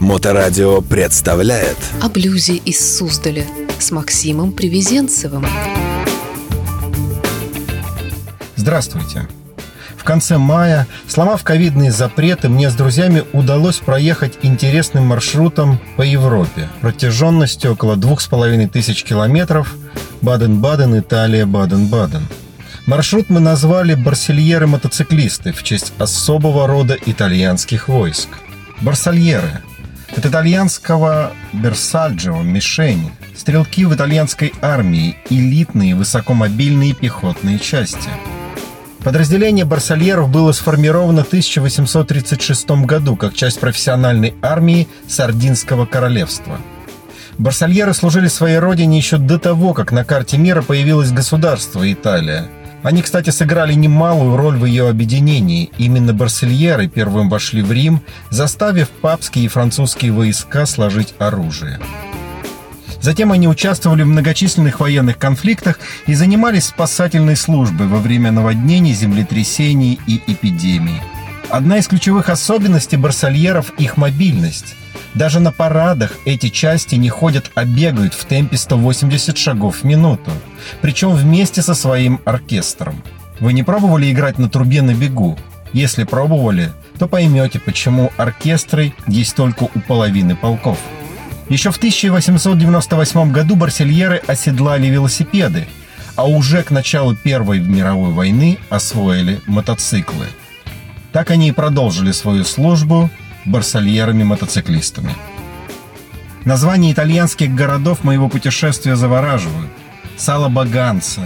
Моторадио 0.00 0.80
представляет 0.80 1.76
О 2.00 2.08
блюзе 2.08 2.56
из 2.56 2.96
Суздаля 2.96 3.44
с 3.78 3.90
Максимом 3.90 4.52
Привезенцевым. 4.52 5.46
Здравствуйте! 8.56 9.28
В 9.98 10.04
конце 10.04 10.38
мая, 10.38 10.86
сломав 11.06 11.44
ковидные 11.44 11.92
запреты, 11.92 12.48
мне 12.48 12.70
с 12.70 12.74
друзьями 12.74 13.24
удалось 13.34 13.76
проехать 13.76 14.38
интересным 14.40 15.04
маршрутом 15.04 15.78
по 15.98 16.02
Европе 16.02 16.70
протяженностью 16.80 17.72
около 17.72 17.94
двух 17.96 18.22
с 18.22 18.26
половиной 18.26 18.68
тысяч 18.68 19.04
километров 19.04 19.74
Баден-Баден, 20.22 20.98
Италия, 20.98 21.44
Баден-Баден. 21.44 22.26
Маршрут 22.86 23.28
мы 23.28 23.40
назвали 23.40 23.92
«Барсельеры-мотоциклисты» 23.92 25.52
в 25.52 25.62
честь 25.62 25.92
особого 25.98 26.66
рода 26.66 26.96
итальянских 27.04 27.88
войск. 27.88 28.30
Барсальеры– 28.80 29.62
от 30.16 30.26
итальянского 30.26 31.32
«берсаджио»– 31.52 32.42
мишень, 32.42 33.10
стрелки 33.36 33.84
в 33.84 33.94
итальянской 33.94 34.52
армии, 34.60 35.16
элитные 35.28 35.94
высокомобильные 35.94 36.94
пехотные 36.94 37.58
части– 37.58 38.10
Подразделение 39.02 39.64
барсальеров 39.64 40.28
было 40.28 40.52
сформировано 40.52 41.24
в 41.24 41.28
1836 41.28 42.70
году 42.84 43.16
как 43.16 43.32
часть 43.32 43.58
профессиональной 43.58 44.34
армии 44.42 44.88
Сардинского 45.08 45.86
королевства. 45.86 46.60
Барсальеры 47.38 47.94
служили 47.94 48.28
своей 48.28 48.58
родине 48.58 48.98
еще 48.98 49.16
до 49.16 49.38
того, 49.38 49.72
как 49.72 49.90
на 49.92 50.04
карте 50.04 50.36
мира 50.36 50.60
появилось 50.60 51.12
государство 51.12 51.90
Италия. 51.90 52.50
Они, 52.82 53.02
кстати, 53.02 53.30
сыграли 53.30 53.74
немалую 53.74 54.36
роль 54.36 54.56
в 54.56 54.64
ее 54.64 54.88
объединении. 54.88 55.70
Именно 55.76 56.14
барсельеры 56.14 56.88
первым 56.88 57.28
вошли 57.28 57.62
в 57.62 57.70
Рим, 57.70 58.00
заставив 58.30 58.88
папские 58.88 59.44
и 59.44 59.48
французские 59.48 60.12
войска 60.12 60.64
сложить 60.64 61.14
оружие. 61.18 61.78
Затем 63.02 63.32
они 63.32 63.48
участвовали 63.48 64.02
в 64.02 64.06
многочисленных 64.06 64.80
военных 64.80 65.18
конфликтах 65.18 65.78
и 66.06 66.14
занимались 66.14 66.66
спасательной 66.66 67.36
службой 67.36 67.86
во 67.86 67.98
время 67.98 68.30
наводнений, 68.30 68.92
землетрясений 68.92 69.98
и 70.06 70.20
эпидемий. 70.26 71.00
Одна 71.50 71.78
из 71.78 71.88
ключевых 71.88 72.28
особенностей 72.28 72.96
барсальеров– 72.96 73.72
их 73.78 73.96
мобильность. 73.96 74.76
Даже 75.14 75.40
на 75.40 75.50
парадах 75.50 76.16
эти 76.24 76.48
части 76.48 76.94
не 76.94 77.08
ходят, 77.08 77.50
а 77.56 77.64
бегают 77.64 78.14
в 78.14 78.24
темпе 78.24 78.56
180 78.56 79.36
шагов 79.36 79.78
в 79.78 79.84
минуту. 79.84 80.30
Причем 80.80 81.10
вместе 81.10 81.60
со 81.60 81.74
своим 81.74 82.20
оркестром. 82.24 83.02
Вы 83.40 83.52
не 83.52 83.64
пробовали 83.64 84.12
играть 84.12 84.38
на 84.38 84.48
трубе 84.48 84.80
на 84.82 84.94
бегу? 84.94 85.36
Если 85.72 86.04
пробовали, 86.04 86.70
то 87.00 87.08
поймете, 87.08 87.58
почему 87.58 88.12
оркестры 88.16 88.94
есть 89.08 89.34
только 89.34 89.64
у 89.64 89.80
половины 89.80 90.36
полков. 90.36 90.78
Еще 91.48 91.72
в 91.72 91.78
1898 91.78 93.32
году 93.32 93.56
барсельеры 93.56 94.22
оседлали 94.28 94.86
велосипеды, 94.86 95.66
а 96.14 96.26
уже 96.26 96.62
к 96.62 96.70
началу 96.70 97.16
Первой 97.16 97.58
мировой 97.58 98.12
войны 98.12 98.58
освоили 98.68 99.40
мотоциклы. 99.46 100.26
Так 101.12 101.30
они 101.30 101.48
и 101.48 101.52
продолжили 101.52 102.12
свою 102.12 102.44
службу 102.44 103.10
барсельерами-мотоциклистами. 103.46 105.14
Названия 106.44 106.92
итальянских 106.92 107.54
городов 107.54 108.04
моего 108.04 108.28
путешествия 108.28 108.96
завораживают. 108.96 109.70
Сала 110.16 110.48
Баганца, 110.48 111.22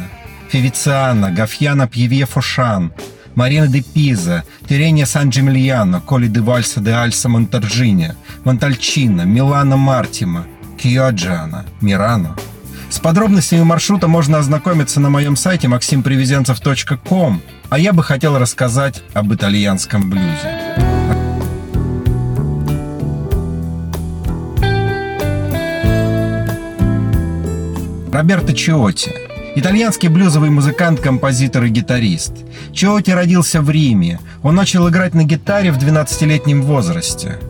Февициана, 0.49 1.31
Гафьяна 1.31 1.87
Пьевье-Фошан, 1.87 2.93
Марина 3.35 3.67
де 3.67 3.83
Пиза, 3.83 4.45
Терения 4.69 5.07
Сан-Джемильяно, 5.07 6.01
Коли 6.01 6.29
де 6.29 6.41
Вальса 6.41 6.81
де 6.81 6.93
Альса 6.93 7.29
Монтарджиня, 7.29 8.15
Монтальчино, 8.45 9.25
Милано 9.25 9.77
Мартима, 9.77 10.47
Киоджиана, 10.79 11.65
Мирано. 11.81 12.37
С 12.95 13.01
подробностями 13.01 13.65
маршрута 13.65 14.07
можно 14.07 14.39
ознакомиться 14.39 15.01
на 15.01 15.11
моем 15.11 15.35
сайте 15.35 15.67
maximpривезенцев.com, 15.67 17.43
а 17.69 17.79
я 17.81 17.93
бы 17.93 18.05
хотел 18.05 18.39
рассказать 18.39 19.03
об 19.15 19.35
итальянском 19.35 20.09
блюзе. 20.09 20.79
Роберто 28.13 28.55
Чиотти 28.55 29.11
Итальянский 29.57 30.09
блюзовый 30.09 30.51
музыкант, 30.51 31.01
композитор 31.01 31.65
и 31.65 31.71
гитарист. 31.71 32.33
Чиоти 32.73 33.11
родился 33.11 33.61
в 33.61 33.71
Риме. 33.71 34.21
Он 34.45 34.55
начал 34.55 34.89
играть 34.89 35.15
на 35.15 35.25
гитаре 35.25 35.73
в 35.73 35.79
12-летнем 35.79 36.63
возрасте. 36.63 37.41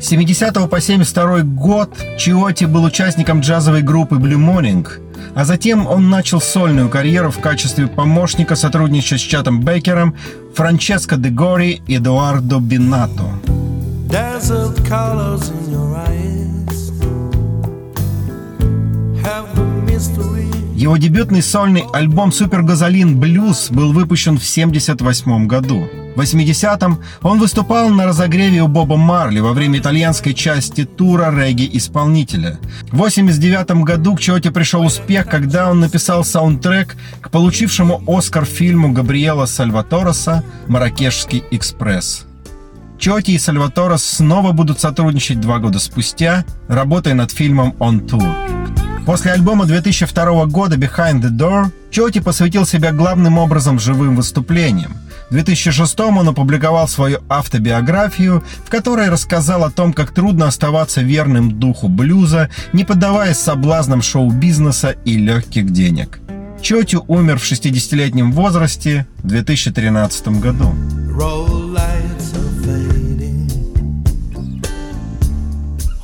С 0.00 0.06
70 0.06 0.70
по 0.70 0.80
72 0.80 1.40
год 1.42 1.90
Чиоти 2.18 2.66
был 2.66 2.84
участником 2.84 3.40
джазовой 3.40 3.82
группы 3.82 4.14
Blue 4.14 4.38
Morning, 4.38 4.86
а 5.34 5.44
затем 5.44 5.88
он 5.88 6.08
начал 6.08 6.40
сольную 6.40 6.88
карьеру 6.88 7.32
в 7.32 7.40
качестве 7.40 7.88
помощника, 7.88 8.54
сотрудничая 8.54 9.18
с 9.18 9.22
Чатом 9.22 9.60
Бейкером, 9.60 10.14
Франческо 10.54 11.16
де 11.16 11.30
Гори 11.30 11.82
и 11.88 11.96
Эдуардо 11.96 12.60
Бинато. 12.60 13.24
Его 20.74 20.96
дебютный 20.96 21.42
сольный 21.42 21.84
альбом 21.92 22.30
«Супер 22.30 22.62
Газолин 22.62 23.18
Блюз» 23.18 23.68
был 23.70 23.92
выпущен 23.92 24.38
в 24.38 24.48
1978 24.48 25.48
году. 25.48 25.88
В 26.18 26.20
80-м 26.20 26.98
он 27.22 27.38
выступал 27.38 27.90
на 27.90 28.04
разогреве 28.04 28.60
у 28.60 28.66
Боба 28.66 28.96
Марли 28.96 29.38
во 29.38 29.52
время 29.52 29.78
итальянской 29.78 30.34
части 30.34 30.84
тура 30.84 31.32
регги-исполнителя. 31.32 32.58
В 32.90 32.96
89 32.96 33.84
году 33.84 34.16
к 34.16 34.20
Чоте 34.20 34.50
пришел 34.50 34.84
успех, 34.84 35.28
когда 35.28 35.70
он 35.70 35.78
написал 35.78 36.24
саундтрек 36.24 36.96
к 37.20 37.30
получившему 37.30 38.02
Оскар 38.08 38.46
фильму 38.46 38.92
Габриэла 38.92 39.46
Сальватороса 39.46 40.42
«Маракешский 40.66 41.44
экспресс». 41.52 42.26
Чоти 42.98 43.30
и 43.30 43.38
Сальваторос 43.38 44.02
снова 44.02 44.50
будут 44.50 44.80
сотрудничать 44.80 45.40
два 45.40 45.60
года 45.60 45.78
спустя, 45.78 46.44
работая 46.66 47.14
над 47.14 47.30
фильмом 47.30 47.76
«On 47.78 48.04
Tour». 48.04 48.58
После 49.06 49.30
альбома 49.30 49.66
2002 49.66 50.46
года 50.46 50.74
«Behind 50.74 51.22
the 51.22 51.30
Door» 51.30 51.70
Чоти 51.92 52.18
посвятил 52.18 52.66
себя 52.66 52.90
главным 52.90 53.38
образом 53.38 53.78
живым 53.78 54.16
выступлениям. 54.16 54.96
В 55.30 55.32
2006 55.32 56.00
он 56.00 56.28
опубликовал 56.28 56.88
свою 56.88 57.18
автобиографию, 57.28 58.42
в 58.64 58.70
которой 58.70 59.10
рассказал 59.10 59.62
о 59.64 59.70
том, 59.70 59.92
как 59.92 60.12
трудно 60.12 60.46
оставаться 60.46 61.02
верным 61.02 61.58
духу 61.58 61.88
блюза, 61.88 62.48
не 62.72 62.84
поддаваясь 62.84 63.36
соблазнам 63.36 64.00
шоу-бизнеса 64.00 64.96
и 65.04 65.18
легких 65.18 65.70
денег. 65.70 66.20
Чоти 66.62 66.96
умер 67.06 67.38
в 67.38 67.44
60-летнем 67.44 68.32
возрасте 68.32 69.06
в 69.22 69.28
2013 69.28 70.28
году. 70.40 70.74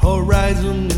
Horizon 0.03 0.94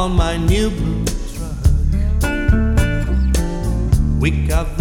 on 0.00 0.12
my 0.12 0.38
new 0.38 0.70
blue 0.70 1.04
truck. 1.34 1.60
We 4.18 4.30
got 4.46 4.79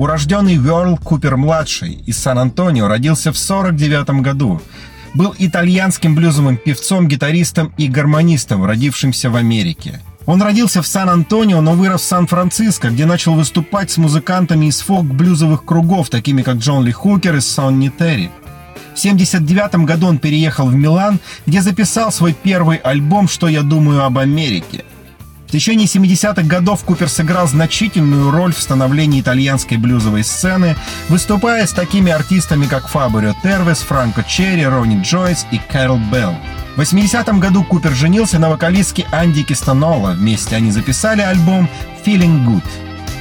урожденный 0.00 0.54
Верл 0.54 0.96
Купер-младший 0.96 2.02
из 2.06 2.16
Сан-Антонио, 2.16 2.88
родился 2.88 3.32
в 3.32 3.36
49 3.36 4.22
году. 4.22 4.58
Был 5.12 5.34
итальянским 5.38 6.14
блюзовым 6.14 6.56
певцом, 6.56 7.06
гитаристом 7.06 7.74
и 7.76 7.86
гармонистом, 7.86 8.64
родившимся 8.64 9.28
в 9.28 9.36
Америке. 9.36 10.00
Он 10.24 10.40
родился 10.40 10.80
в 10.80 10.86
Сан-Антонио, 10.86 11.60
но 11.60 11.72
вырос 11.72 12.00
в 12.00 12.04
Сан-Франциско, 12.04 12.88
где 12.88 13.04
начал 13.04 13.34
выступать 13.34 13.90
с 13.90 13.98
музыкантами 13.98 14.66
из 14.66 14.80
фолк-блюзовых 14.80 15.66
кругов, 15.66 16.08
такими 16.08 16.40
как 16.40 16.56
Джон 16.56 16.86
Ли 16.86 16.92
Хукер 16.92 17.36
и 17.36 17.40
Сонни 17.40 17.90
Терри. 17.90 18.30
В 18.94 19.00
1979 19.00 19.84
году 19.84 20.06
он 20.06 20.18
переехал 20.18 20.68
в 20.68 20.74
Милан, 20.74 21.20
где 21.46 21.60
записал 21.60 22.10
свой 22.10 22.32
первый 22.32 22.78
альбом 22.78 23.28
«Что 23.28 23.48
я 23.48 23.60
думаю 23.60 24.04
об 24.04 24.16
Америке». 24.16 24.84
В 25.50 25.52
течение 25.52 25.88
70-х 25.88 26.42
годов 26.42 26.84
Купер 26.84 27.08
сыграл 27.08 27.48
значительную 27.48 28.30
роль 28.30 28.54
в 28.54 28.60
становлении 28.60 29.20
итальянской 29.20 29.78
блюзовой 29.78 30.22
сцены, 30.22 30.76
выступая 31.08 31.66
с 31.66 31.72
такими 31.72 32.12
артистами, 32.12 32.66
как 32.66 32.86
Фабрио 32.86 33.34
Тервес, 33.42 33.78
Франко 33.78 34.22
Черри, 34.22 34.64
Ронни 34.64 35.02
Джойс 35.02 35.48
и 35.50 35.58
Кэрол 35.58 35.98
Белл. 36.12 36.36
В 36.76 36.80
80-м 36.80 37.40
году 37.40 37.64
Купер 37.64 37.90
женился 37.90 38.38
на 38.38 38.48
вокалистке 38.48 39.08
Анди 39.10 39.42
Кистанола. 39.42 40.12
Вместе 40.12 40.54
они 40.54 40.70
записали 40.70 41.22
альбом 41.22 41.68
«Feeling 42.06 42.46
Good». 42.46 42.62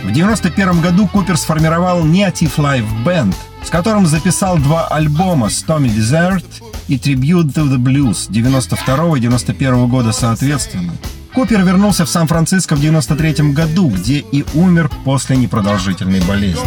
В 0.03 0.11
91 0.11 0.81
году 0.81 1.07
Купер 1.07 1.35
сформировал 1.35 2.05
Native 2.05 2.57
Live 2.57 3.03
Band, 3.03 3.33
с 3.65 3.71
которым 3.71 4.05
записал 4.05 4.59
два 4.59 4.85
альбома 4.85 5.47
«Stormy 5.47 5.89
Desert» 5.89 6.45
и 6.87 6.97
«Tribute 6.97 7.55
to 7.55 7.67
the 7.67 7.77
Blues» 7.77 8.27
92 8.29 9.17
и 9.17 9.19
91 9.19 9.87
года 9.87 10.11
соответственно. 10.11 10.93
Купер 11.33 11.61
вернулся 11.63 12.05
в 12.05 12.09
Сан-Франциско 12.09 12.75
в 12.75 12.81
93 12.81 13.53
году, 13.53 13.89
где 13.89 14.19
и 14.19 14.45
умер 14.53 14.89
после 15.05 15.37
непродолжительной 15.37 16.21
болезни. 16.21 16.59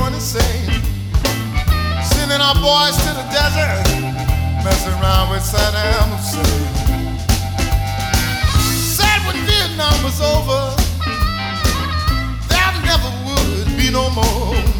no 13.93 14.09
more. 14.09 14.72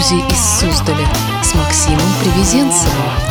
Блюзе 0.00 0.16
из 0.28 0.60
Суздаля 0.60 1.06
с 1.42 1.54
Максимом 1.54 2.00
Привезенцевым. 2.22 3.29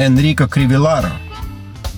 Энрико 0.00 0.48
Кривиларо. 0.48 1.10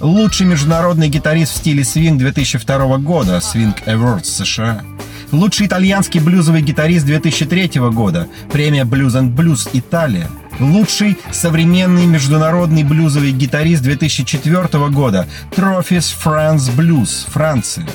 Лучший 0.01 0.45
международный 0.45 1.09
гитарист 1.09 1.53
в 1.53 1.57
стиле 1.59 1.85
свинг 1.85 2.19
2002 2.19 2.99
года, 2.99 3.37
Swing 3.37 3.77
Awards 3.87 4.25
США. 4.25 4.83
Лучший 5.31 5.69
итальянский 5.69 6.19
блюзовый 6.19 6.63
гитарист 6.63 7.07
2003 7.07 7.81
года, 7.93 8.27
премия 8.51 8.83
Blues 8.83 9.13
and 9.13 9.37
Blues 9.37 9.69
Италия. 9.73 10.29
Лучший 10.59 11.17
современный 11.31 12.07
международный 12.07 12.83
блюзовый 12.83 13.31
гитарист 13.31 13.85
2004 13.85 14.91
года, 14.91 15.29
Trophies 15.53 16.13
France 16.25 16.75
Blues, 16.77 17.31
Франция. 17.31 17.87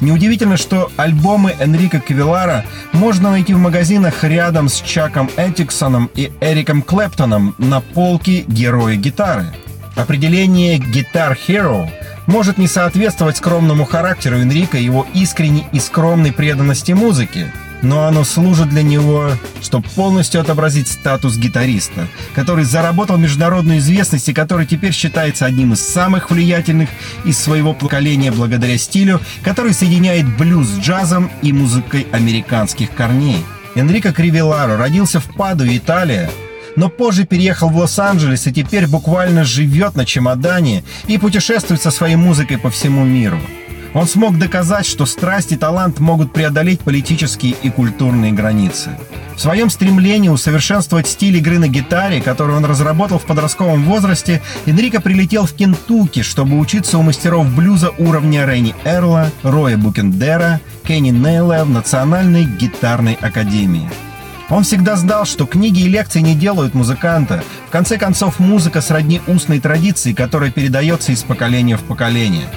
Неудивительно, 0.00 0.56
что 0.56 0.90
альбомы 0.96 1.54
Энрико 1.58 1.98
Квилара 2.00 2.64
можно 2.92 3.30
найти 3.30 3.54
в 3.54 3.58
магазинах 3.58 4.22
рядом 4.22 4.68
с 4.68 4.80
Чаком 4.80 5.28
Этиксоном 5.36 6.10
и 6.14 6.30
Эриком 6.40 6.82
Клэптоном 6.82 7.54
на 7.58 7.80
полке 7.80 8.44
«Герои 8.46 8.96
гитары». 8.96 9.46
Определение 9.96 10.78
«Guitar 10.78 11.36
Hero» 11.48 11.88
может 12.26 12.58
не 12.58 12.68
соответствовать 12.68 13.38
скромному 13.38 13.84
характеру 13.84 14.40
Энрика 14.40 14.78
и 14.78 14.84
его 14.84 15.06
искренней 15.14 15.66
и 15.72 15.80
скромной 15.80 16.32
преданности 16.32 16.92
музыке. 16.92 17.52
Но 17.82 18.06
оно 18.06 18.24
служит 18.24 18.68
для 18.68 18.82
него, 18.82 19.30
чтобы 19.62 19.88
полностью 19.94 20.40
отобразить 20.40 20.88
статус 20.88 21.36
гитариста, 21.36 22.08
который 22.34 22.64
заработал 22.64 23.16
международную 23.16 23.78
известность 23.78 24.28
и 24.28 24.34
который 24.34 24.66
теперь 24.66 24.92
считается 24.92 25.46
одним 25.46 25.72
из 25.72 25.86
самых 25.86 26.30
влиятельных 26.30 26.88
из 27.24 27.38
своего 27.38 27.74
поколения 27.74 28.32
благодаря 28.32 28.78
стилю, 28.78 29.20
который 29.42 29.72
соединяет 29.72 30.26
блюз 30.36 30.68
с 30.68 30.78
джазом 30.78 31.30
и 31.42 31.52
музыкой 31.52 32.06
американских 32.12 32.94
корней. 32.94 33.44
Энрико 33.74 34.12
Кривеларо 34.12 34.76
родился 34.76 35.20
в 35.20 35.26
Паду, 35.34 35.64
Италия, 35.66 36.30
но 36.74 36.88
позже 36.88 37.24
переехал 37.24 37.70
в 37.70 37.76
Лос-Анджелес 37.76 38.46
и 38.46 38.52
теперь 38.52 38.86
буквально 38.86 39.44
живет 39.44 39.94
на 39.94 40.04
чемодане 40.04 40.84
и 41.06 41.18
путешествует 41.18 41.82
со 41.82 41.90
своей 41.90 42.16
музыкой 42.16 42.58
по 42.58 42.70
всему 42.70 43.04
миру. 43.04 43.40
Он 43.94 44.06
смог 44.06 44.38
доказать, 44.38 44.86
что 44.86 45.06
страсть 45.06 45.52
и 45.52 45.56
талант 45.56 45.98
могут 45.98 46.32
преодолеть 46.32 46.80
политические 46.80 47.54
и 47.62 47.70
культурные 47.70 48.32
границы. 48.32 48.90
В 49.34 49.40
своем 49.40 49.70
стремлении 49.70 50.28
усовершенствовать 50.28 51.06
стиль 51.06 51.36
игры 51.36 51.58
на 51.58 51.68
гитаре, 51.68 52.20
который 52.20 52.56
он 52.56 52.64
разработал 52.64 53.18
в 53.18 53.24
подростковом 53.24 53.84
возрасте, 53.84 54.42
Энрико 54.66 55.00
прилетел 55.00 55.46
в 55.46 55.52
Кентукки, 55.54 56.22
чтобы 56.22 56.58
учиться 56.58 56.98
у 56.98 57.02
мастеров 57.02 57.48
блюза 57.54 57.90
уровня 57.98 58.44
Ренни 58.44 58.74
Эрла, 58.84 59.30
Роя 59.42 59.76
Букендера, 59.76 60.60
Кенни 60.82 61.10
Нейла 61.10 61.64
в 61.64 61.70
Национальной 61.70 62.44
гитарной 62.44 63.14
академии. 63.20 63.88
Он 64.50 64.64
всегда 64.64 64.96
знал, 64.96 65.24
что 65.24 65.46
книги 65.46 65.80
и 65.80 65.88
лекции 65.88 66.20
не 66.20 66.34
делают 66.34 66.74
музыканта. 66.74 67.44
В 67.68 67.70
конце 67.70 67.98
концов, 67.98 68.38
музыка 68.38 68.80
сродни 68.80 69.20
устной 69.26 69.60
традиции, 69.60 70.14
которая 70.14 70.50
передается 70.50 71.12
из 71.12 71.22
поколения 71.22 71.76
в 71.76 71.82
поколение. 71.82 72.48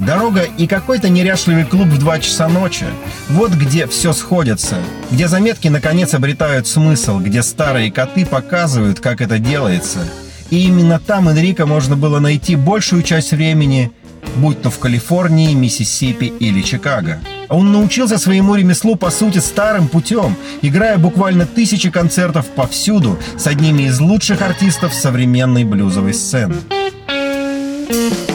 Дорога 0.00 0.44
и 0.56 0.66
какой-то 0.66 1.10
неряшливый 1.10 1.64
клуб 1.64 1.88
в 1.88 1.98
2 1.98 2.20
часа 2.20 2.48
ночи. 2.48 2.86
Вот 3.28 3.52
где 3.52 3.86
все 3.86 4.14
сходится. 4.14 4.76
Где 5.10 5.28
заметки 5.28 5.68
наконец 5.68 6.14
обретают 6.14 6.66
смысл, 6.66 7.18
где 7.18 7.42
старые 7.42 7.92
коты 7.92 8.24
показывают, 8.24 8.98
как 9.00 9.20
это 9.20 9.38
делается. 9.38 9.98
И 10.48 10.66
именно 10.66 10.98
там 10.98 11.28
Энрико 11.28 11.66
можно 11.66 11.96
было 11.96 12.18
найти 12.18 12.56
большую 12.56 13.02
часть 13.02 13.32
времени, 13.32 13.92
будь 14.36 14.62
то 14.62 14.70
в 14.70 14.78
Калифорнии, 14.78 15.52
Миссисипи 15.52 16.32
или 16.40 16.62
Чикаго. 16.62 17.20
Он 17.50 17.70
научился 17.70 18.16
своему 18.16 18.54
ремеслу, 18.54 18.96
по 18.96 19.10
сути, 19.10 19.38
старым 19.38 19.86
путем, 19.88 20.34
играя 20.62 20.96
буквально 20.96 21.44
тысячи 21.44 21.90
концертов 21.90 22.46
повсюду 22.46 23.18
с 23.36 23.46
одними 23.46 23.82
из 23.82 24.00
лучших 24.00 24.40
артистов 24.40 24.94
современной 24.94 25.64
блюзовой 25.64 26.14
сцены. 26.14 26.56
Дэнни 27.90 28.29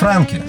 Франки. 0.00 0.40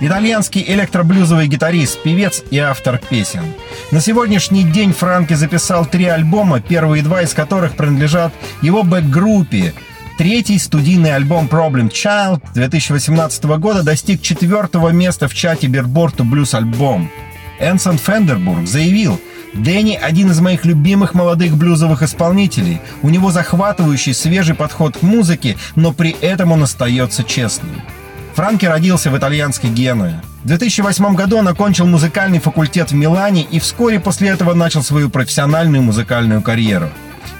Итальянский 0.00 0.64
электроблюзовый 0.66 1.46
гитарист, 1.46 2.02
певец 2.02 2.42
и 2.50 2.58
автор 2.58 2.98
песен. 2.98 3.44
На 3.92 4.00
сегодняшний 4.00 4.64
день 4.64 4.92
Франки 4.92 5.34
записал 5.34 5.86
три 5.86 6.06
альбома, 6.06 6.58
первые 6.58 7.04
два 7.04 7.22
из 7.22 7.32
которых 7.32 7.76
принадлежат 7.76 8.32
его 8.60 8.82
бэк-группе. 8.82 9.72
Третий 10.18 10.58
студийный 10.58 11.14
альбом 11.14 11.46
Problem 11.46 11.92
Child 11.92 12.42
2018 12.54 13.44
года 13.60 13.84
достиг 13.84 14.20
четвертого 14.20 14.88
места 14.88 15.28
в 15.28 15.34
чате 15.34 15.68
Billboard 15.68 16.16
Blues 16.16 16.56
альбом. 16.56 17.08
Энсон 17.60 17.98
Фендербург 17.98 18.66
заявил, 18.66 19.20
Дэнни– 19.54 19.94
один 20.02 20.32
из 20.32 20.40
моих 20.40 20.64
любимых 20.64 21.14
молодых 21.14 21.56
блюзовых 21.56 22.02
исполнителей. 22.02 22.80
У 23.02 23.10
него 23.10 23.30
захватывающий 23.30 24.12
свежий 24.12 24.56
подход 24.56 24.96
к 24.96 25.02
музыке, 25.02 25.56
но 25.76 25.92
при 25.92 26.16
этом 26.20 26.50
он 26.50 26.64
остается 26.64 27.22
честным. 27.22 27.80
Франки 28.38 28.66
родился 28.66 29.10
в 29.10 29.18
итальянской 29.18 29.68
Генуе. 29.68 30.22
В 30.44 30.46
2008 30.46 31.16
году 31.16 31.38
он 31.38 31.48
окончил 31.48 31.86
музыкальный 31.86 32.38
факультет 32.38 32.92
в 32.92 32.94
Милане 32.94 33.42
и 33.42 33.58
вскоре 33.58 33.98
после 33.98 34.28
этого 34.28 34.54
начал 34.54 34.84
свою 34.84 35.10
профессиональную 35.10 35.82
музыкальную 35.82 36.40
карьеру. 36.40 36.88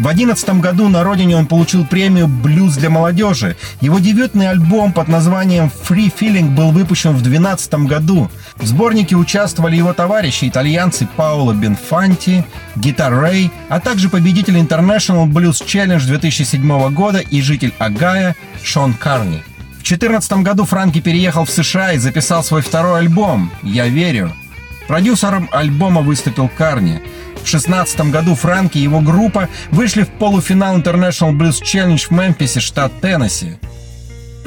В 0.01 0.03
2011 0.03 0.61
году 0.61 0.89
на 0.89 1.05
родине 1.05 1.37
он 1.37 1.47
получил 1.47 1.87
премию 1.87 2.27
«Блюз 2.27 2.75
для 2.75 2.91
молодежи». 2.91 3.57
Его 3.81 4.01
дебютный 4.01 4.51
альбом 4.51 4.93
под 4.93 5.07
названием 5.07 5.71
«Free 5.89 6.13
Feeling» 6.13 6.51
был 6.57 6.73
выпущен 6.73 7.11
в 7.11 7.23
2012 7.23 7.75
году. 7.87 8.29
В 8.57 8.67
сборнике 8.67 9.15
участвовали 9.15 9.77
его 9.77 9.93
товарищи, 9.93 10.49
итальянцы 10.49 11.07
Паоло 11.15 11.53
Бенфанти, 11.53 12.45
Гитар 12.75 13.15
Рэй, 13.15 13.53
а 13.69 13.79
также 13.79 14.09
победитель 14.09 14.59
International 14.59 15.29
Blues 15.29 15.65
Challenge 15.65 16.05
2007 16.05 16.93
года 16.93 17.19
и 17.21 17.41
житель 17.41 17.73
Агая 17.79 18.35
Шон 18.65 18.95
Карни. 18.95 19.45
В 19.79 19.89
2014 19.89 20.33
году 20.43 20.65
Франки 20.65 21.01
переехал 21.01 21.45
в 21.45 21.51
США 21.51 21.93
и 21.93 21.99
записал 21.99 22.43
свой 22.43 22.63
второй 22.63 22.99
альбом 22.99 23.51
«Я 23.63 23.87
верю». 23.87 24.35
Продюсером 24.89 25.49
альбома 25.53 26.03
выступил 26.03 26.49
Карни. 26.49 27.01
В 27.37 27.51
2016 27.51 28.01
году 28.11 28.35
Франки 28.35 28.79
и 28.79 28.83
его 28.83 29.01
группа 29.01 29.49
вышли 29.71 30.03
в 30.03 30.09
полуфинал 30.09 30.77
International 30.77 31.33
Blues 31.33 31.63
Challenge 31.63 32.07
в 32.07 32.11
Мемфисе, 32.11 32.59
штат 32.61 33.01
Теннесси. 33.01 33.57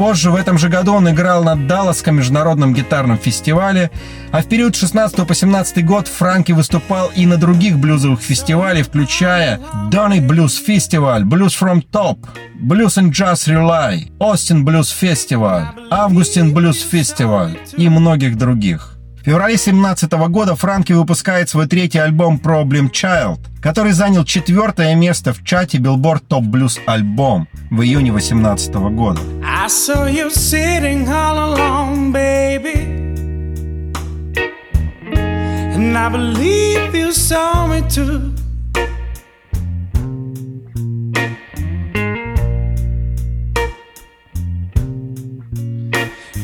Позже 0.01 0.31
в 0.31 0.35
этом 0.35 0.57
же 0.57 0.67
году 0.67 0.93
он 0.93 1.07
играл 1.11 1.43
на 1.43 1.55
Далласском 1.55 2.15
международном 2.15 2.73
гитарном 2.73 3.19
фестивале, 3.19 3.91
а 4.31 4.41
в 4.41 4.47
период 4.47 4.75
16 4.75 5.27
по 5.27 5.35
17 5.35 5.85
год 5.85 6.07
Франки 6.07 6.53
выступал 6.53 7.11
и 7.15 7.27
на 7.27 7.37
других 7.37 7.77
блюзовых 7.77 8.19
фестивалях, 8.19 8.87
включая 8.87 9.59
Donny 9.91 10.19
Blues 10.19 10.53
Festival, 10.67 11.21
Blues 11.21 11.53
from 11.55 11.85
Top, 11.91 12.17
Blues 12.59 12.97
and 12.97 13.11
Jazz 13.11 13.47
Relay, 13.47 14.09
Austin 14.17 14.65
Blues 14.65 14.91
Festival, 14.91 15.67
Augustin 15.91 16.51
Blues 16.51 16.79
Festival 16.91 17.55
и 17.77 17.87
многих 17.87 18.39
других. 18.39 18.90
В 19.21 19.25
феврале 19.25 19.53
2017 19.53 20.11
года 20.29 20.55
Франки 20.55 20.93
выпускает 20.93 21.47
свой 21.47 21.67
третий 21.67 21.99
альбом 21.99 22.41
Problem 22.43 22.89
Child, 22.89 23.37
который 23.61 23.91
занял 23.91 24.25
четвертое 24.25 24.95
место 24.95 25.31
в 25.31 25.43
чате 25.43 25.77
Billboard 25.77 26.23
Top 26.27 26.49
Blues 26.49 26.79
альбом 26.87 27.47
в 27.69 27.83
июне 27.83 28.09
2018 28.09 28.73
года. 28.73 29.21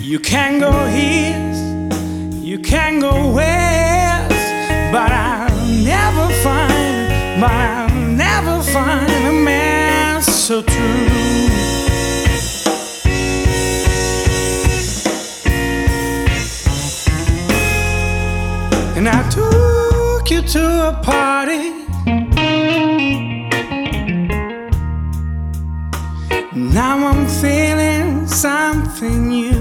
You 0.08 0.20
can 0.20 0.60
go 0.60 0.72
east, 0.88 1.57
you 2.58 2.64
can 2.64 3.00
go 3.00 3.34
west, 3.34 4.30
but 4.92 5.12
I'll 5.12 5.68
never 5.68 6.28
find, 6.44 7.40
but 7.40 7.52
I'll 7.52 7.90
never 8.26 8.64
find 8.64 9.12
a 9.26 9.32
man 9.32 10.22
so 10.24 10.62
true. 10.64 11.08
And 18.96 19.08
I 19.08 19.30
took 19.30 20.32
you 20.32 20.42
to 20.42 20.64
a 20.90 20.94
party. 21.04 21.66
Now 26.56 27.08
I'm 27.08 27.28
feeling 27.28 28.26
something 28.26 29.28
new. 29.28 29.57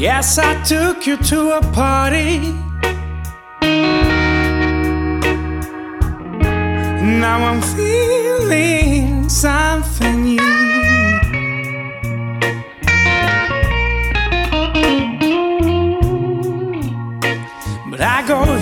Yes, 0.00 0.38
I 0.38 0.54
took 0.62 1.08
you 1.08 1.16
to 1.16 1.58
a 1.58 1.60
party. 1.72 2.38
Now 7.18 7.42
I'm 7.42 7.60
feeling 7.60 9.28
something 9.28 10.22
new. 10.22 10.38
But 17.90 18.00
I 18.00 18.24
go 18.28 18.56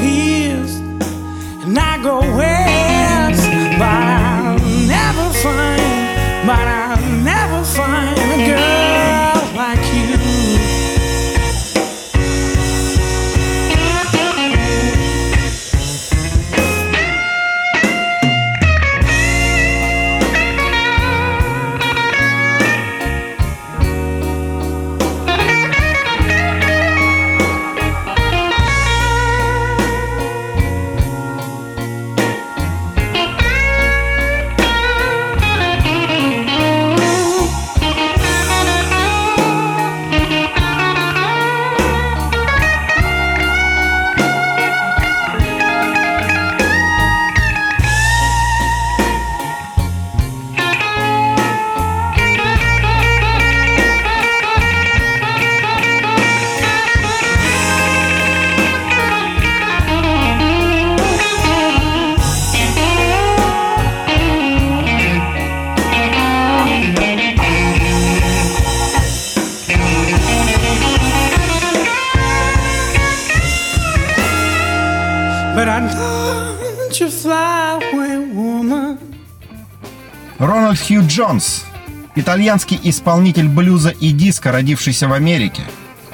Джонс– 81.16 81.64
итальянский 82.14 82.78
исполнитель 82.82 83.48
блюза 83.48 83.88
и 83.88 84.10
диска, 84.10 84.52
родившийся 84.52 85.08
в 85.08 85.14
Америке. 85.14 85.62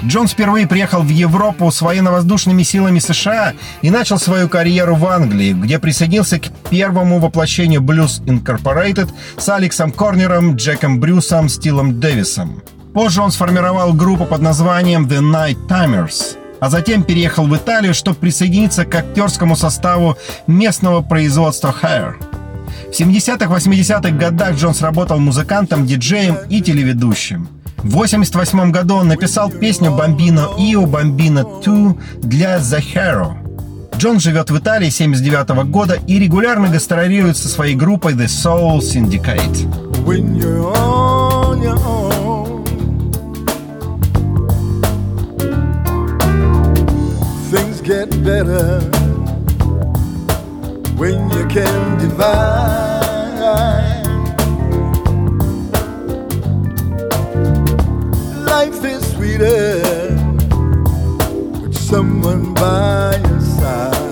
Джонс 0.04 0.30
впервые 0.30 0.68
приехал 0.68 1.02
в 1.02 1.08
Европу 1.08 1.68
с 1.72 1.82
военно-воздушными 1.82 2.62
силами 2.62 3.00
США 3.00 3.54
и 3.80 3.90
начал 3.90 4.20
свою 4.20 4.48
карьеру 4.48 4.94
в 4.94 5.04
Англии, 5.06 5.54
где 5.54 5.80
присоединился 5.80 6.38
к 6.38 6.50
первому 6.70 7.18
воплощению 7.18 7.80
Blues 7.80 8.22
Incorporated 8.26 9.10
с 9.38 9.48
Алексом 9.48 9.90
Корнером, 9.90 10.54
Джеком 10.54 11.00
Брюсом, 11.00 11.48
Стилом 11.48 11.98
Дэвисом. 11.98 12.62
Позже 12.94 13.22
он 13.22 13.32
сформировал 13.32 13.94
группу 13.94 14.24
под 14.24 14.40
названием 14.40 15.08
The 15.08 15.18
Night 15.18 15.66
Timers, 15.66 16.36
а 16.60 16.70
затем 16.70 17.02
переехал 17.02 17.48
в 17.48 17.56
Италию, 17.56 17.92
чтобы 17.92 18.18
присоединиться 18.18 18.84
к 18.84 18.94
актерскому 18.94 19.56
составу 19.56 20.16
местного 20.46 21.02
производства 21.02 21.74
Hair. 21.82 22.14
В 22.92 22.94
70-80-х 22.94 24.10
годах 24.10 24.56
Джонс 24.56 24.82
работал 24.82 25.18
музыкантом, 25.18 25.86
диджеем 25.86 26.36
и 26.50 26.60
телеведущим. 26.60 27.48
В 27.78 27.96
1988 27.96 28.70
году 28.70 28.96
он 28.96 29.08
написал 29.08 29.50
песню 29.50 29.90
«Бомбино 29.90 30.50
Ио 30.58 30.84
Бомбино 30.84 31.40
2» 31.64 31.98
для 32.20 32.58
The 32.58 32.82
Hero. 32.94 33.32
Джон 33.96 34.20
живет 34.20 34.50
в 34.50 34.58
Италии 34.58 34.90
с 34.90 34.96
79 34.96 35.70
года 35.70 35.98
и 36.06 36.18
регулярно 36.18 36.68
гастролирует 36.68 37.38
со 37.38 37.48
своей 37.48 37.74
группой 37.74 38.12
The 38.12 38.26
Soul 38.26 38.80
Syndicate. 38.80 39.66
when 40.04 40.34
you're 40.34 40.66
on 40.76 41.62
your 41.62 41.78
own. 41.78 42.64
Things 47.50 47.80
get 47.80 48.10
better 48.22 49.01
when 50.96 51.30
you 51.30 51.46
can 51.48 51.98
divide. 51.98 52.52
Life 58.46 58.84
is 58.84 59.12
sweeter 59.12 59.80
with 61.62 61.76
someone 61.76 62.54
by 62.54 63.16
your 63.28 63.40
side. 63.40 64.11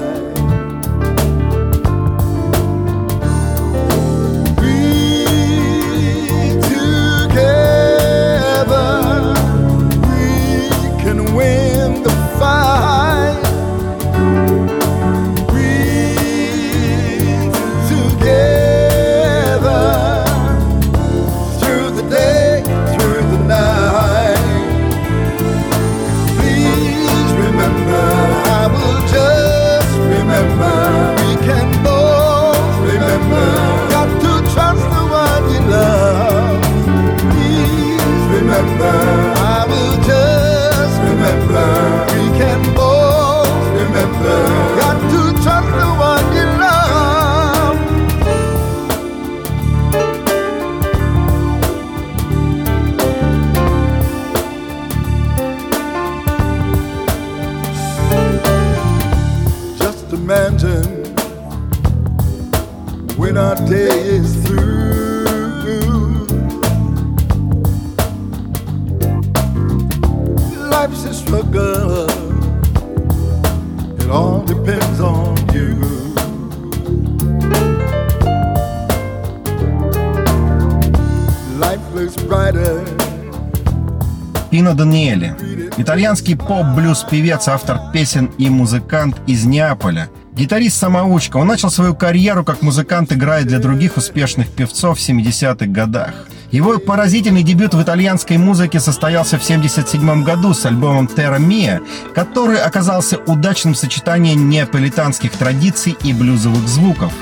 our 63.41 63.57
day 63.67 63.89
is 64.19 64.37
through. 64.45 65.25
Life's 70.69 71.05
a 71.07 71.15
struggle, 71.15 72.07
it 73.99 74.11
all 74.11 74.45
depends 74.45 75.01
on 75.01 75.37
you. 75.55 75.75
Life 81.59 81.85
looks 81.95 82.17
brighter. 82.29 82.85
Ино 84.53 84.75
Даниэли, 84.75 85.35
итальянский 85.79 86.37
поп-блюз-певец, 86.37 87.49
автор 87.49 87.79
песен 87.93 88.31
и 88.37 88.51
музыкант 88.51 89.17
из 89.27 89.45
Неаполя– 89.45 90.11
Гитарист-самоучка. 90.41 91.37
Он 91.37 91.49
начал 91.49 91.71
свою 91.71 91.95
карьеру 91.95 92.45
как 92.45 92.63
музыкант, 92.63 93.13
играя 93.13 93.45
для 93.45 93.59
других 93.59 93.99
успешных 93.99 94.49
певцов 94.49 94.99
в 94.99 95.03
70-х 95.07 95.67
годах. 95.67 96.15
Его 96.51 96.79
поразительный 96.79 97.43
дебют 97.43 97.75
в 97.75 97.83
итальянской 97.83 98.39
музыке 98.39 98.81
состоялся 98.81 99.39
в 99.39 99.43
1977 99.43 100.25
году 100.25 100.55
с 100.55 100.65
альбомом 100.65 101.11
«Terra 101.15 101.39
Mia», 101.39 101.81
который 102.15 102.57
оказался 102.57 103.19
удачным 103.19 103.75
сочетанием 103.75 104.49
неаполитанских 104.49 105.33
традиций 105.33 105.95
и 106.03 106.15
блюзовых 106.15 106.67
звуков. 106.67 107.13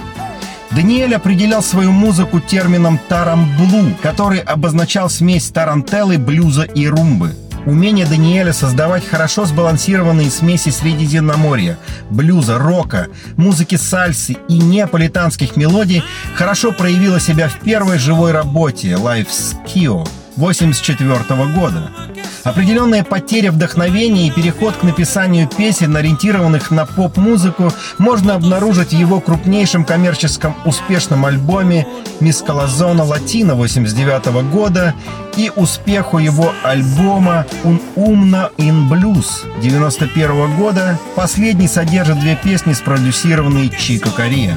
Даниэль 0.70 1.16
определял 1.16 1.62
свою 1.62 1.90
музыку 1.90 2.38
термином 2.38 3.00
«тарамблу», 3.08 3.96
который 4.00 4.38
обозначал 4.38 5.10
смесь 5.10 5.48
тарантеллы, 5.50 6.18
блюза 6.18 6.62
и 6.62 6.86
румбы. 6.86 7.34
Умение 7.66 8.06
Даниэля 8.06 8.52
создавать 8.52 9.06
хорошо 9.06 9.44
сбалансированные 9.44 10.30
смеси 10.30 10.70
Средиземноморья, 10.70 11.78
блюза, 12.10 12.58
рока, 12.58 13.08
музыки 13.36 13.76
сальсы 13.76 14.36
и 14.48 14.58
неаполитанских 14.58 15.56
мелодий 15.56 16.02
хорошо 16.34 16.72
проявило 16.72 17.20
себя 17.20 17.48
в 17.48 17.60
первой 17.60 17.98
живой 17.98 18.32
работе 18.32 18.92
«Life 18.92 19.28
Skio» 19.28 20.08
1984 20.38 21.52
года. 21.52 21.90
Определенная 22.44 23.02
потеря 23.02 23.50
вдохновения 23.50 24.28
и 24.28 24.30
переход 24.30 24.76
к 24.76 24.82
написанию 24.82 25.48
песен, 25.48 25.96
ориентированных 25.96 26.70
на 26.70 26.86
поп-музыку, 26.86 27.72
можно 27.98 28.34
обнаружить 28.34 28.90
в 28.90 28.96
его 28.96 29.20
крупнейшем 29.20 29.84
коммерческом 29.84 30.54
успешном 30.64 31.26
альбоме 31.26 31.86
«Мискалазона 32.20 33.04
Латина» 33.04 33.54
89 33.54 34.50
года 34.50 34.94
и 35.36 35.50
успеху 35.54 36.18
его 36.18 36.52
альбома 36.62 37.44
«Un 37.64 37.80
Umna 37.96 38.50
in 38.56 38.88
Blues» 38.88 39.26
91 39.60 40.56
года. 40.56 40.98
Последний 41.16 41.68
содержит 41.68 42.20
две 42.20 42.36
песни, 42.36 42.72
спродюсированные 42.72 43.68
Чико 43.68 44.10
Корея. 44.10 44.56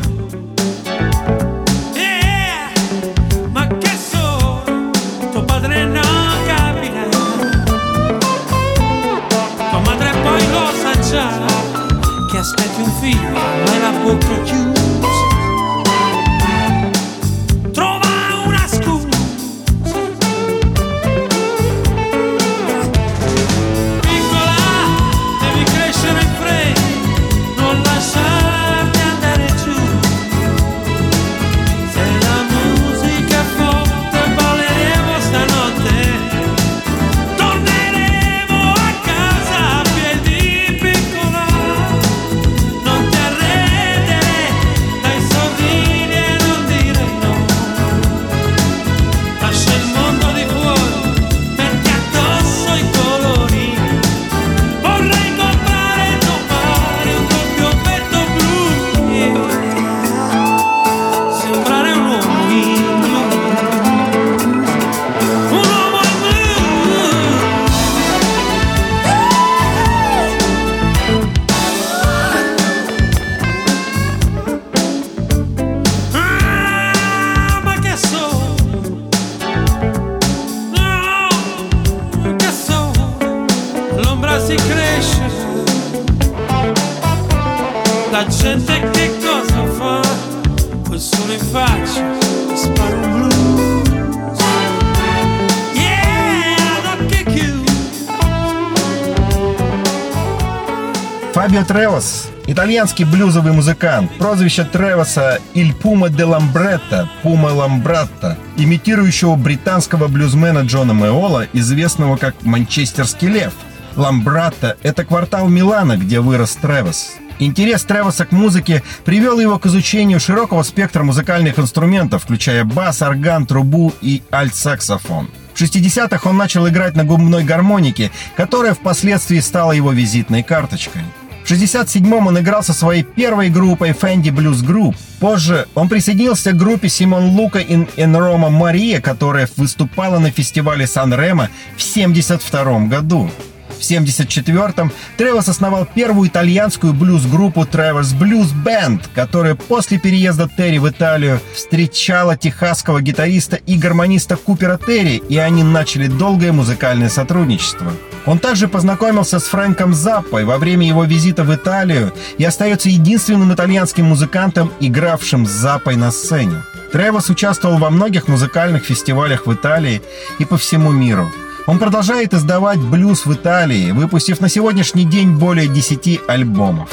Фабио 101.61 101.65
Тревос– 101.65 102.29
итальянский 102.47 103.05
блюзовый 103.05 103.51
музыкант. 103.51 104.11
Прозвище 104.17 104.63
Тревоса 104.63 105.39
«Иль 105.53 105.73
Пума 105.73 106.09
де 106.09 106.23
Ламбретта»– 106.23 107.09
«Пума 107.23 107.47
Ламбратта», 107.47 108.37
имитирующего 108.57 109.35
британского 109.35 110.07
блюзмена 110.07 110.59
Джона 110.59 110.93
Меола, 110.93 111.47
известного 111.53 112.17
как 112.17 112.35
«Манчестерский 112.41 113.27
лев». 113.27 113.53
Ламбратта– 113.95 114.77
это 114.83 115.03
квартал 115.05 115.49
Милана, 115.49 115.97
где 115.97 116.19
вырос 116.19 116.57
Тревос. 116.61 117.13
Интерес 117.39 117.83
Тревоса 117.83 118.25
к 118.25 118.31
музыке 118.31 118.81
привел 119.05 119.39
его 119.39 119.59
к 119.59 119.65
изучению 119.67 120.19
широкого 120.19 120.63
спектра 120.63 121.03
музыкальных 121.03 121.59
инструментов, 121.59 122.23
включая 122.23 122.63
бас, 122.63 123.01
орган, 123.01 123.45
трубу 123.45 123.93
и 124.01 124.23
альт-саксофон. 124.31 125.29
В 125.53 125.61
60-х 125.61 126.27
он 126.29 126.37
начал 126.37 126.67
играть 126.67 126.95
на 126.95 127.03
губной 127.03 127.43
гармонике, 127.43 128.11
которая 128.35 128.73
впоследствии 128.73 129.39
стала 129.39 129.73
его 129.73 129.91
визитной 129.91 130.43
карточкой. 130.43 131.03
В 131.51 131.53
67-м 131.53 132.27
он 132.27 132.39
играл 132.39 132.63
со 132.63 132.71
своей 132.71 133.03
первой 133.03 133.49
группой 133.49 133.89
Fendi 133.89 134.31
Blues 134.31 134.63
Group. 134.65 134.95
Позже 135.19 135.67
он 135.75 135.89
присоединился 135.89 136.53
к 136.53 136.57
группе 136.57 136.87
Симон 136.87 137.31
Лука 137.31 137.59
и 137.59 137.75
Энрома 137.97 138.49
Мария, 138.49 139.01
которая 139.01 139.49
выступала 139.57 140.17
на 140.19 140.31
фестивале 140.31 140.87
Сан-Ремо 140.87 141.49
в 141.75 141.81
72 141.81 142.85
году. 142.85 143.29
В 143.67 143.81
1974-м 143.81 144.93
Тревос 145.17 145.49
основал 145.49 145.85
первую 145.93 146.29
итальянскую 146.29 146.93
блюз-группу 146.93 147.63
Trevor's 147.63 148.17
Blues 148.17 148.53
Band, 148.63 149.01
которая 149.13 149.55
после 149.55 149.99
переезда 149.99 150.49
Терри 150.55 150.77
в 150.77 150.87
Италию 150.87 151.41
встречала 151.53 152.37
техасского 152.37 153.01
гитариста 153.01 153.57
и 153.57 153.77
гармониста 153.77 154.37
Купера 154.37 154.77
Терри, 154.77 155.21
и 155.27 155.35
они 155.35 155.63
начали 155.63 156.07
долгое 156.07 156.53
музыкальное 156.53 157.09
сотрудничество. 157.09 157.91
Он 158.25 158.39
также 158.39 158.67
познакомился 158.67 159.39
с 159.39 159.45
Фрэнком 159.45 159.93
Заппой 159.93 160.43
во 160.43 160.57
время 160.57 160.87
его 160.87 161.03
визита 161.05 161.43
в 161.43 161.53
Италию 161.53 162.13
и 162.37 162.43
остается 162.43 162.89
единственным 162.89 163.53
итальянским 163.53 164.05
музыкантом, 164.05 164.71
игравшим 164.79 165.45
с 165.45 165.49
Заппой 165.49 165.95
на 165.95 166.11
сцене. 166.11 166.63
Тревос 166.91 167.29
участвовал 167.29 167.77
во 167.77 167.89
многих 167.89 168.27
музыкальных 168.27 168.83
фестивалях 168.83 169.47
в 169.47 169.53
Италии 169.53 170.01
и 170.39 170.45
по 170.45 170.57
всему 170.57 170.91
миру. 170.91 171.31
Он 171.65 171.79
продолжает 171.79 172.33
издавать 172.33 172.79
блюз 172.79 173.25
в 173.25 173.33
Италии, 173.33 173.91
выпустив 173.91 174.41
на 174.41 174.49
сегодняшний 174.49 175.05
день 175.05 175.37
более 175.37 175.67
10 175.67 176.21
альбомов. 176.27 176.91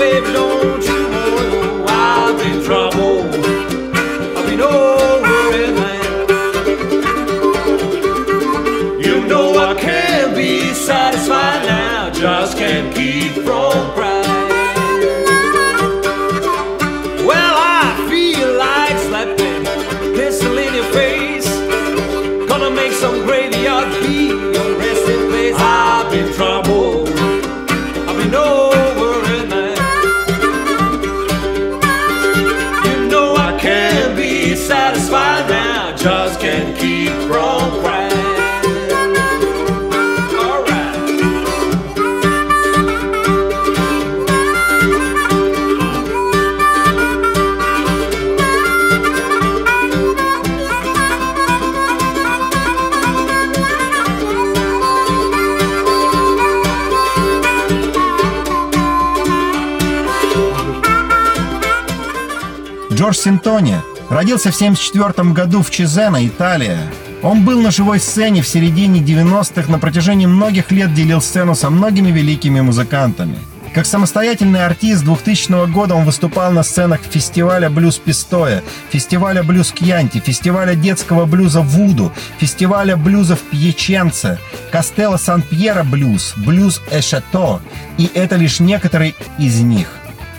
Well, 0.00 0.57
Just 12.18 12.58
can't 12.58 12.92
keep 12.96 13.30
from 13.44 13.87
Синтони 63.28 63.76
родился 64.08 64.50
в 64.50 64.54
1974 64.54 65.32
году 65.34 65.62
в 65.62 65.70
Чизена, 65.70 66.26
Италия. 66.26 66.78
Он 67.22 67.44
был 67.44 67.60
на 67.60 67.70
живой 67.70 68.00
сцене 68.00 68.40
в 68.40 68.48
середине 68.48 69.00
90-х, 69.00 69.70
на 69.70 69.78
протяжении 69.78 70.24
многих 70.24 70.70
лет 70.70 70.94
делил 70.94 71.20
сцену 71.20 71.54
со 71.54 71.68
многими 71.68 72.10
великими 72.10 72.62
музыкантами. 72.62 73.36
Как 73.74 73.84
самостоятельный 73.84 74.64
артист 74.64 75.04
2000 75.04 75.70
года 75.70 75.94
он 75.94 76.06
выступал 76.06 76.52
на 76.52 76.62
сценах 76.62 77.02
фестиваля 77.02 77.68
«Блюз 77.68 77.98
Пистоя», 77.98 78.62
фестиваля 78.88 79.42
«Блюз 79.42 79.72
Кьянти», 79.72 80.20
фестиваля 80.20 80.74
детского 80.74 81.26
блюза 81.26 81.60
«Вуду», 81.60 82.14
фестиваля 82.38 82.96
блюза 82.96 83.36
в 83.36 83.40
Пьяченце, 83.40 84.38
Кастелло 84.72 85.18
Сан-Пьеро 85.18 85.84
блюз, 85.84 86.32
блюз 86.38 86.80
Эшато. 86.90 87.60
И 87.98 88.10
это 88.14 88.36
лишь 88.36 88.58
некоторые 88.58 89.14
из 89.38 89.60
них. 89.60 89.88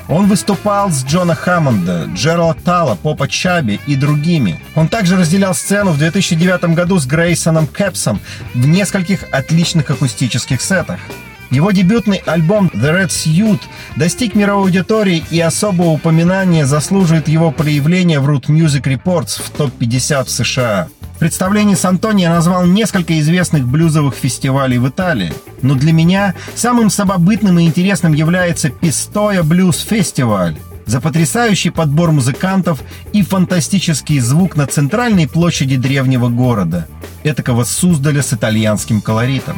Он 0.10 0.26
выступал 0.28 0.90
с 0.90 1.06
Джона 1.06 1.36
Хаммонда, 1.36 2.10
Джерала 2.16 2.56
Тала, 2.56 2.96
Попа 2.96 3.28
Чаби 3.28 3.80
и 3.86 3.96
другими. 3.96 4.60
Он 4.76 4.88
также 4.88 5.16
разделял 5.16 5.54
сцену 5.54 5.92
в 5.92 6.00
2009 6.00 6.74
году 6.74 6.98
с 6.98 7.06
Грейсоном 7.06 7.68
Кэпсом 7.68 8.20
в 8.56 8.68
нескольких 8.68 9.26
отличных 9.32 9.92
акустических 9.92 10.62
сетах. 10.62 11.00
Его 11.52 11.72
дебютный 11.72 12.22
альбом 12.26 12.72
The 12.74 13.04
Red 13.04 13.10
Suit 13.10 13.60
достиг 13.96 14.34
мировой 14.34 14.66
аудитории 14.66 15.24
и 15.30 15.40
особого 15.40 15.90
упоминания 15.90 16.66
заслуживает 16.66 17.28
его 17.28 17.52
проявления 17.52 18.20
в 18.20 18.28
Root 18.28 18.48
Music 18.48 18.84
Reports 18.84 19.42
в 19.44 19.50
топ-50 19.52 20.26
в 20.26 20.30
США. 20.30 20.88
Представлении 21.20 21.76
с 21.76 21.84
Антони 21.84 22.22
я 22.22 22.30
назвал 22.30 22.66
несколько 22.66 23.20
известных 23.20 23.68
блюзовых 23.68 24.16
фестивалей 24.16 24.78
в 24.78 24.88
Италии. 24.88 25.34
Но 25.62 25.76
для 25.76 25.92
меня 25.92 26.34
самым 26.56 26.90
самобытным 26.90 27.60
и 27.60 27.66
интересным 27.66 28.14
является 28.14 28.70
Пистоя 28.70 29.44
Блюз 29.44 29.82
Фестиваль 29.82 30.58
за 30.86 31.02
потрясающий 31.02 31.70
подбор 31.70 32.12
музыкантов 32.12 32.80
и 33.14 33.22
фантастический 33.22 34.20
звук 34.20 34.56
на 34.56 34.66
центральной 34.66 35.28
площади 35.28 35.76
древнего 35.76 36.30
города, 36.30 36.88
этакого 37.24 37.64
Суздаля 37.64 38.24
с 38.24 38.34
итальянским 38.34 39.02
колоритом. 39.02 39.58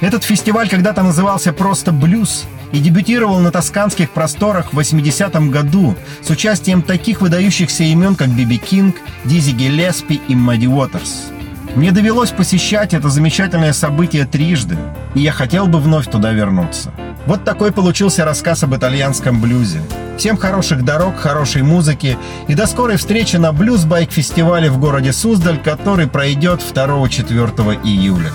Этот 0.00 0.24
фестиваль 0.24 0.70
когда-то 0.70 1.02
назывался 1.02 1.52
просто 1.52 1.92
«Блюз» 1.92 2.46
и 2.72 2.78
дебютировал 2.78 3.38
на 3.38 3.50
тосканских 3.50 4.10
просторах 4.10 4.72
в 4.72 4.78
80-м 4.78 5.50
году 5.50 5.94
с 6.22 6.30
участием 6.30 6.82
таких 6.82 7.20
выдающихся 7.20 7.84
имен, 7.84 8.14
как 8.16 8.28
Биби 8.28 8.58
Кинг, 8.58 8.96
Дизи 9.24 9.52
Гелеспи 9.52 10.20
и 10.28 10.34
Мадди 10.34 10.66
Уотерс. 10.66 11.30
Мне 11.74 11.90
довелось 11.90 12.30
посещать 12.30 12.92
это 12.92 13.08
замечательное 13.08 13.72
событие 13.72 14.26
трижды, 14.26 14.76
и 15.14 15.20
я 15.20 15.32
хотел 15.32 15.66
бы 15.66 15.78
вновь 15.78 16.10
туда 16.10 16.32
вернуться. 16.32 16.92
Вот 17.26 17.44
такой 17.44 17.72
получился 17.72 18.24
рассказ 18.24 18.62
об 18.64 18.74
итальянском 18.74 19.40
блюзе. 19.40 19.80
Всем 20.18 20.36
хороших 20.36 20.84
дорог, 20.84 21.16
хорошей 21.16 21.62
музыки 21.62 22.18
и 22.46 22.54
до 22.54 22.66
скорой 22.66 22.96
встречи 22.96 23.36
на 23.36 23.52
блюз-байк-фестивале 23.52 24.70
в 24.70 24.78
городе 24.78 25.12
Суздаль, 25.12 25.58
который 25.58 26.08
пройдет 26.08 26.60
2-4 26.60 27.80
июля. 27.84 28.32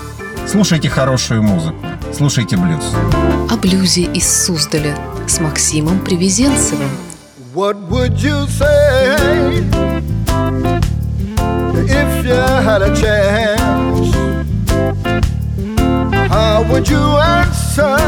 Слушайте 0.50 0.88
хорошую 0.88 1.42
музыку, 1.42 1.76
слушайте 2.16 2.56
блюз. 2.56 2.82
О 3.50 3.56
блюзе 3.58 4.04
из 4.04 4.26
Суздаля 4.46 4.96
с 5.26 5.40
Максимом 5.40 5.98
Привезенцевым. 6.00 6.88
What 7.54 7.76
would 7.90 8.16
you 8.16 8.46
say 8.48 9.62
if 11.86 12.24
you 12.24 12.34
had 12.64 12.80
a 12.80 12.96
chance? 12.96 13.58
How 16.30 16.64
would 16.70 16.88
you 16.88 17.18
answer 17.18 17.98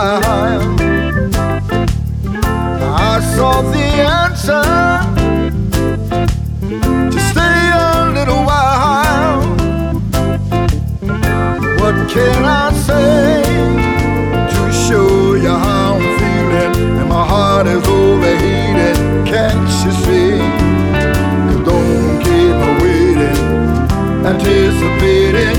smile. 0.00 0.60
I 2.82 3.20
saw 3.34 3.62
the 3.74 3.86
answer 4.22 4.64
to 7.12 7.20
stay 7.30 7.60
a 7.74 8.10
little 8.16 8.42
while. 8.50 9.42
What 11.80 11.96
can 12.14 12.44
I 12.44 12.72
say 12.88 13.42
to 14.52 14.62
show 14.86 15.34
you 15.34 15.54
how 15.66 15.94
I'm 15.94 16.18
feeling? 16.18 16.98
And 16.98 17.08
my 17.08 17.24
heart 17.32 17.66
is 17.66 17.86
overheated. 17.86 18.96
Can't 19.26 19.70
you 19.84 19.92
see? 20.04 20.32
You 21.50 21.58
don't 21.70 22.18
keep 22.26 22.56
waiting, 22.82 23.40
anticipating. 24.30 25.49